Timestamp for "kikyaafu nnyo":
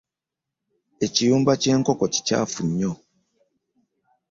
2.13-2.91